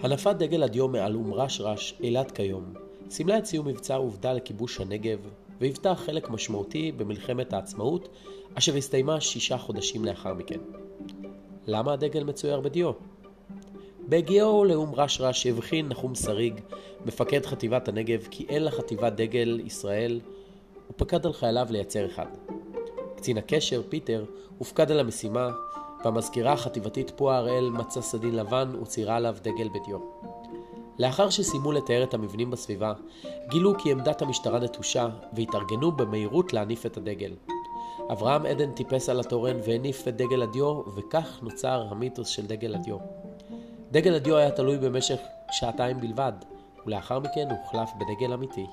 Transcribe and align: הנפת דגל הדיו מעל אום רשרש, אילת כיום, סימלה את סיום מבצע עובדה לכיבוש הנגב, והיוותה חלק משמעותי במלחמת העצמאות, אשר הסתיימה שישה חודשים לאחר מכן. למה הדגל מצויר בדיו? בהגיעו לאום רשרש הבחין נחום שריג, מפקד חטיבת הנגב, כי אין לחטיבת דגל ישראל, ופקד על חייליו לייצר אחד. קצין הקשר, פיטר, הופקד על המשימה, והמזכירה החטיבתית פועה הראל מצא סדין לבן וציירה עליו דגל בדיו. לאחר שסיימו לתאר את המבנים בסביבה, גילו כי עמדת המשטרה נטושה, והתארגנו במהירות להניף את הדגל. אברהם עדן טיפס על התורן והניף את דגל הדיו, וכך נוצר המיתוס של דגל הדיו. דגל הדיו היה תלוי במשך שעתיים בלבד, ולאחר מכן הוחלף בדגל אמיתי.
הנפת 0.00 0.36
דגל 0.36 0.62
הדיו 0.62 0.88
מעל 0.88 1.14
אום 1.14 1.34
רשרש, 1.34 1.94
אילת 2.00 2.30
כיום, 2.30 2.74
סימלה 3.10 3.38
את 3.38 3.46
סיום 3.46 3.66
מבצע 3.68 3.96
עובדה 3.96 4.32
לכיבוש 4.32 4.80
הנגב, 4.80 5.18
והיוותה 5.60 5.94
חלק 5.94 6.30
משמעותי 6.30 6.92
במלחמת 6.92 7.52
העצמאות, 7.52 8.08
אשר 8.54 8.76
הסתיימה 8.76 9.20
שישה 9.20 9.58
חודשים 9.58 10.04
לאחר 10.04 10.34
מכן. 10.34 10.58
למה 11.66 11.92
הדגל 11.92 12.24
מצויר 12.24 12.60
בדיו? 12.60 12.92
בהגיעו 14.08 14.64
לאום 14.64 14.94
רשרש 14.94 15.46
הבחין 15.46 15.88
נחום 15.88 16.14
שריג, 16.14 16.60
מפקד 17.06 17.46
חטיבת 17.46 17.88
הנגב, 17.88 18.26
כי 18.30 18.46
אין 18.48 18.64
לחטיבת 18.64 19.12
דגל 19.12 19.60
ישראל, 19.64 20.20
ופקד 20.90 21.26
על 21.26 21.32
חייליו 21.32 21.66
לייצר 21.70 22.06
אחד. 22.06 22.26
קצין 23.16 23.38
הקשר, 23.38 23.82
פיטר, 23.88 24.24
הופקד 24.58 24.90
על 24.90 25.00
המשימה, 25.00 25.50
והמזכירה 26.06 26.52
החטיבתית 26.52 27.12
פועה 27.16 27.36
הראל 27.36 27.70
מצא 27.70 28.00
סדין 28.00 28.36
לבן 28.36 28.72
וציירה 28.82 29.16
עליו 29.16 29.36
דגל 29.42 29.68
בדיו. 29.68 29.98
לאחר 30.98 31.30
שסיימו 31.30 31.72
לתאר 31.72 32.02
את 32.02 32.14
המבנים 32.14 32.50
בסביבה, 32.50 32.92
גילו 33.48 33.78
כי 33.78 33.92
עמדת 33.92 34.22
המשטרה 34.22 34.58
נטושה, 34.58 35.08
והתארגנו 35.32 35.92
במהירות 35.92 36.52
להניף 36.52 36.86
את 36.86 36.96
הדגל. 36.96 37.32
אברהם 38.12 38.46
עדן 38.46 38.72
טיפס 38.72 39.08
על 39.08 39.20
התורן 39.20 39.56
והניף 39.66 40.08
את 40.08 40.16
דגל 40.16 40.42
הדיו, 40.42 40.82
וכך 40.96 41.38
נוצר 41.42 41.86
המיתוס 41.90 42.28
של 42.28 42.46
דגל 42.46 42.74
הדיו. 42.74 42.96
דגל 43.90 44.14
הדיו 44.14 44.36
היה 44.36 44.50
תלוי 44.50 44.78
במשך 44.78 45.18
שעתיים 45.50 46.00
בלבד, 46.00 46.32
ולאחר 46.86 47.18
מכן 47.18 47.48
הוחלף 47.50 47.90
בדגל 47.98 48.32
אמיתי. 48.32 48.66